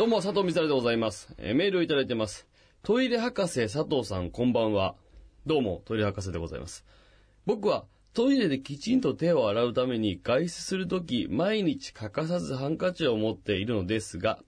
[0.00, 1.34] どうも、佐藤光晴でございます。
[1.36, 2.48] えーメールをいただいてます。
[2.82, 4.94] トイレ博士佐藤さん、こんばんは。
[5.44, 6.86] どうも、トイレ博士でございます。
[7.44, 14.38] 僕はトイレできちんと手を洗うために外出するとき毎日欠かさずハンカチを持っているのですが、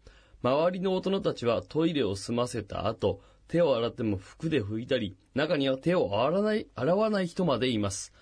[0.43, 8.15] 周りの大人たちはトイレを済ませた後、手を洗っても服で拭いたり、中には手を洗わない、洗わない人までいます。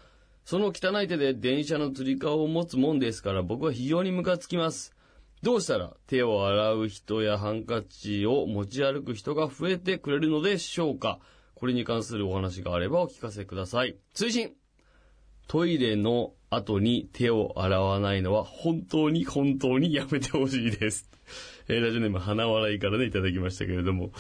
[0.45, 4.97] その汚い手で電車のつり革を持つもんですから僕は非常にムカつきます。
[5.43, 11.19] どうしたら手を洗う人やハンカチを持ち歩く人が増えてくれるのでしょうか？
[11.55, 13.97] これに関するお話があればお聞かせください。
[14.13, 14.53] 通信
[15.51, 21.11] トイレの後に手を洗わないのは本当に本当にやめてほしいです。
[21.67, 24.11] えーラジオネーム花笑いからね、いただきましたけれども。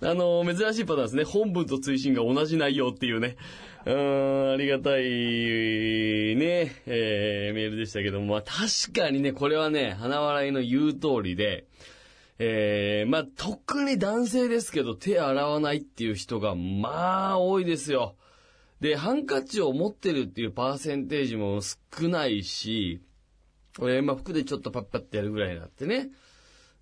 [0.00, 1.24] あのー珍しいパターンですね。
[1.24, 3.36] 本文と追伸が同じ内容っていうね。
[3.84, 11.64] うーん、ありがたい、ね、えーメールでしたけども、まあ確かにね、これはね、花笑いの言う通りで、
[12.38, 18.14] えー、まあ特に男性ですけど、手洗わないっていう人が、まあ多いですよ。
[18.80, 23.00] で、ハンカチを持ってるっていうパーセンテージも少ないし、
[23.82, 26.10] えまあ服でちょっとパッパってやるぐらいになってね。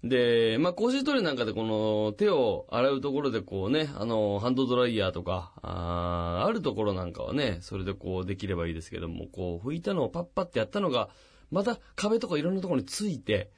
[0.02, 11.08] で、まあ公衆トイレなんかでこの手を洗うところでこうね、あの、ハンドドライヤーとか、あーあるところなんかはね、それでこうできればいいですけども、こう拭いたのをパッパってやったのが、
[11.50, 13.50] また壁とかいろんなところについて、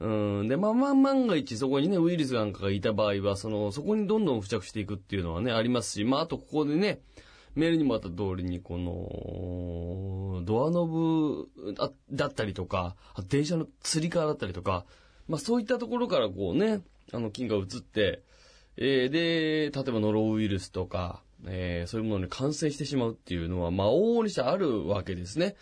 [0.00, 0.48] うん。
[0.48, 7.00] で、まあまあ万が一そこにね、ウイルスなんかがいた場合は、その、そこにどんどん付着していくっていうのはね、ありますし、まああとここでね、
[7.54, 11.48] メールにもあった通りに、この、ドアノブ
[12.10, 12.96] だったりとか、
[13.28, 14.84] 電車のつり革だったりとか、
[15.28, 16.82] まあそういったところからこうね、
[17.12, 18.22] あの菌が移って、
[18.76, 25.54] えーで、例えばノロウイルスとか、えーそういうものに感染してしまうっていうのは、まあ往々にしてあるわけですね。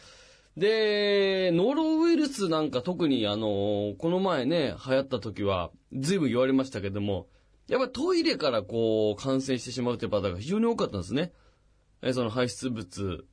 [0.57, 7.27] で、ノロウイルスなんか特にあの、この前ね、流行った時は、随分言われましたけども、
[7.69, 11.33] やっぱりトイレからこう、感染してしまうというパターンが非常に多かったんですね。
[12.03, 13.25] えその排出物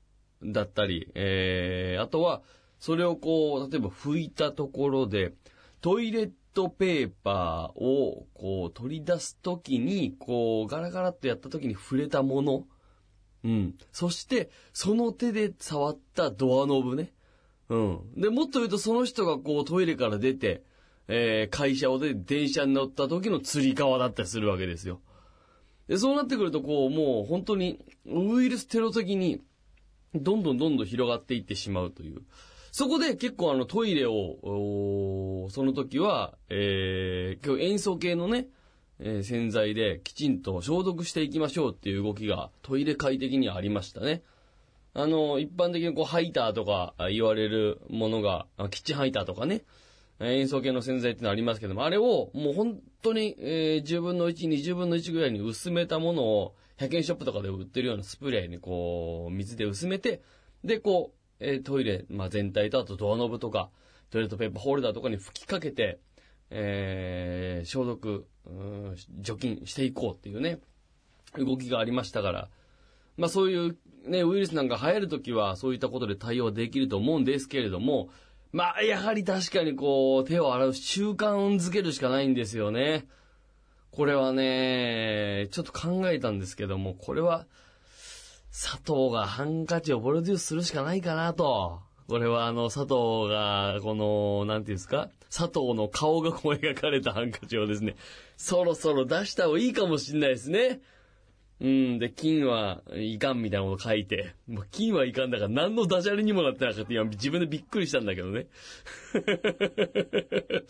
[0.44, 2.41] だったり、えーあとは、
[2.80, 5.34] それをこう、例えば拭いたところで、
[5.81, 12.68] トイレットペーパーをこう取り出すときに、こうガラガラっとやったときに触れたもの。
[13.44, 13.75] うん。
[13.91, 17.13] そして、その手で触ったドアノブね。
[17.69, 18.00] うん。
[18.16, 20.63] で、もっと言うとその人がこうトイレから出て、
[21.08, 25.02] えー会社を出て電車に乗った時の釣り革だったりするわけですよ。
[25.90, 29.42] で、そうなってくるとこう、もう本当にウイルステロ的に、
[30.14, 32.22] どんどんどんどん広がっていってしまうという。
[32.72, 38.48] そこで結構あのトイレを、その時は、えー、今日塩素系のね、
[39.00, 44.22] えー洗剤できちんと消毒していきましょうっていう動きがトイレ界的にありましたね。
[44.94, 49.64] あの、一般的にこうハイターとか言われるものが、キッチンハイターとかね、
[50.22, 60.22] 塩素系の洗剤ってのありますけども、あれをもう本当に、えー10分の1、20分の1ぐらいに薄めたものを100円ショップとかで売ってるようなスプレーにこう、水で薄めて、
[60.63, 63.69] で、こう、えートイレ、まあ、全体とあとドアノブとか、
[64.09, 66.00] トイレットペーパーホルダーとかに吹きかけて、
[66.50, 70.59] えー消毒、うん除菌していこうっていうね、
[71.38, 72.50] 動きがありましたから、
[73.16, 78.09] まあそういうね、ウイルスなんか流行るときはそういったことで対応できると思うんですけれども、
[78.52, 83.06] まあやはり確かにこう手を洗う習慣づけるしかないんですよね。
[83.92, 87.46] これはね、ちょっと考えたんですけども、これは
[88.52, 91.82] 佐藤がハンカチをプロデュースするしかないかなと。
[92.08, 95.09] これはあの佐藤が、この、なんていうんですか？
[95.29, 97.96] 佐藤の顔がこう描かれたハンカチをですね、
[98.35, 100.82] そろそろ出した方がいいかもしれないですね。
[101.61, 106.94] うん、で、金はいかんみたいなこと書いて、 もう金はいかんだから何のダジャレにもなってなかった。
[106.94, 108.47] 今自分でびっくりしたんだけどね。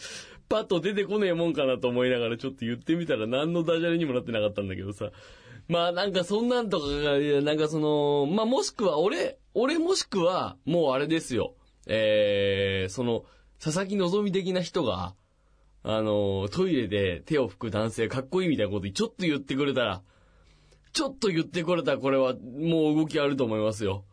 [0.49, 5.11] パッと出てこねえもんかなと思いながらちょっと言ってみたら何のダジャレにもなってなかったんだけどさ。
[5.67, 11.53] まあなんかそんなんとかが、いやなんかその、まあもしくは俺、俺もしくはもうあれですよ。
[11.85, 13.25] えー、その、
[13.63, 15.13] 佐々木希的な人が、
[15.83, 20.01] あの、トイレで手を拭く男性かっこいいみたいなことちょっと言ってくれたら、
[20.93, 24.05] ちょっと言ってくれたこれはもう動きあると思いますよ。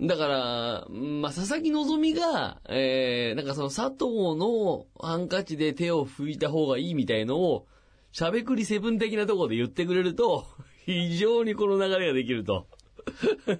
[0.00, 7.66] だから、まあ、佐々木希が、えー、なんかその佐藤のハンカチで手を拭いた方がいいみたいのを、
[8.12, 10.46] しゃべくりセブン的なところで言ってくれると、
[10.84, 12.66] 非常にこの流れができると、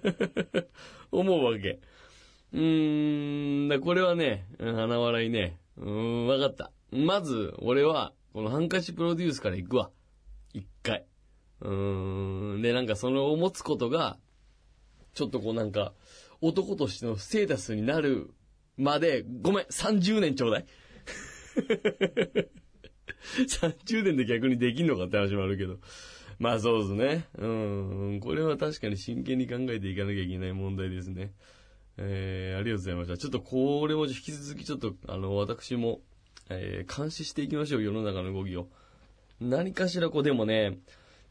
[1.10, 1.80] 思うわけ。
[2.52, 5.58] うーん、だこれはね、鼻笑いね。
[5.78, 6.70] うーん、わかった。
[6.90, 9.90] まず、俺は、このハンカチプロデュースから行くわ。
[10.52, 11.06] 一回。
[11.60, 14.18] うーん、で、なんかそれを持つことが、
[15.14, 15.92] ちょっとこうなんか、
[16.40, 18.34] 男としてのステータスになる
[18.76, 20.66] まで、ごめん、30年ちょうだい。
[23.48, 25.78] 30年で逆にできんのかって話もあるけど。
[26.38, 27.26] まあそうですね。
[27.38, 28.20] うん。
[28.20, 31.32] これは確かに真剣に考えていかなきゃいけない問題ですね。
[31.96, 33.16] えー、ありがとうございました。
[33.16, 36.00] ちょっとこれも引き続きちょっと、あの、私も、
[36.50, 38.68] えー、監視していきましょう、世の中の動きを。
[39.40, 40.78] 何かしらこう、でもね、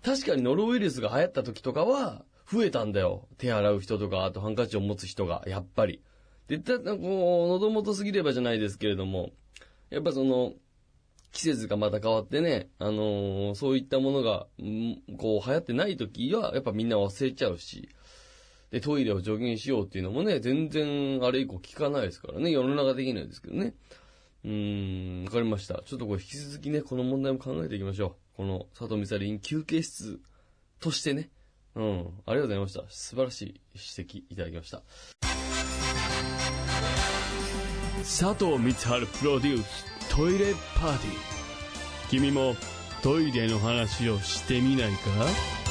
[0.03, 3.27] 確かにノロウイルスが流行った時とかは、増えたんだよ。
[3.38, 6.01] 手洗う人とか、あとハンカチを持つ人が、やっぱり。
[6.47, 9.31] で、ただ、こう、喉元すぎればじゃないですけれども、
[9.89, 10.53] やっぱその、
[11.31, 17.89] 季節がまた変わってね、あのーそういったものが、んこう、流行ってない時は、やっぱみんな忘れちゃうし、
[18.71, 23.74] で、トイレを助言しようっていうのもね、全然あれ以降聞かないですからね、世の中的にはですけどね。
[24.44, 25.81] うーん、わかりました。
[25.86, 28.25] ちょっとこれ引き続きね、この問題も考えていきましょう。
[28.36, 30.20] この佐藤美沙林休憩室
[30.80, 31.30] としてね。
[31.76, 32.84] うん、ありがとうございました。
[32.90, 34.82] 素晴らしい指摘いただきました。
[38.00, 39.86] 佐藤光春プロデュース
[40.16, 41.16] トイレパーティー。
[42.10, 42.56] 君も
[43.02, 45.65] トイレの話をしてみないか？